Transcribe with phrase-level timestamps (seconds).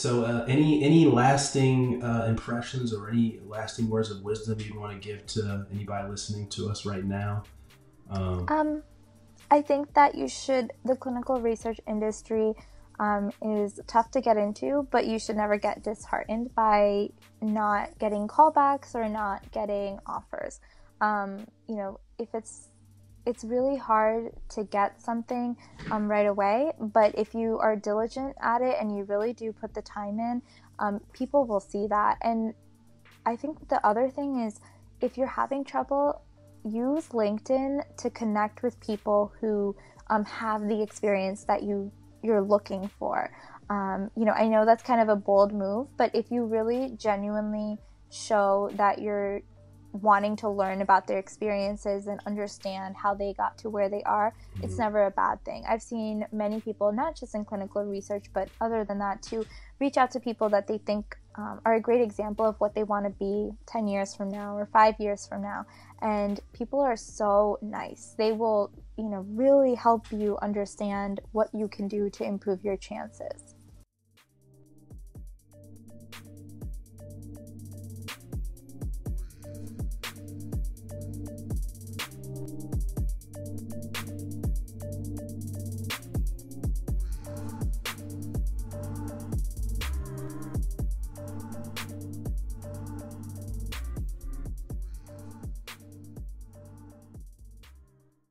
[0.00, 4.94] So, uh, any any lasting uh, impressions or any lasting words of wisdom you'd want
[4.94, 7.42] to give to anybody listening to us right now?
[8.08, 8.82] Um, um,
[9.50, 10.72] I think that you should.
[10.86, 12.54] The clinical research industry
[12.98, 17.10] um, is tough to get into, but you should never get disheartened by
[17.42, 20.60] not getting callbacks or not getting offers.
[21.02, 22.68] Um, you know, if it's
[23.26, 25.56] it's really hard to get something
[25.90, 26.72] um, right away.
[26.80, 30.42] But if you are diligent at it and you really do put the time in,
[30.78, 32.18] um, people will see that.
[32.22, 32.54] And
[33.26, 34.60] I think the other thing is
[35.00, 36.22] if you're having trouble,
[36.64, 39.76] use LinkedIn to connect with people who
[40.08, 41.90] um, have the experience that you
[42.22, 43.30] you're looking for.
[43.70, 46.90] Um, you know, I know that's kind of a bold move, but if you really
[46.98, 47.78] genuinely
[48.10, 49.40] show that you're
[49.92, 54.30] wanting to learn about their experiences and understand how they got to where they are,
[54.30, 54.64] mm-hmm.
[54.64, 55.64] it's never a bad thing.
[55.68, 59.44] I've seen many people, not just in clinical research, but other than that too,
[59.80, 62.82] reach out to people that they think um, are a great example of what they
[62.82, 65.64] want to be 10 years from now or five years from now.
[66.02, 68.14] And people are so nice.
[68.18, 72.76] They will, you know, really help you understand what you can do to improve your
[72.76, 73.54] chances.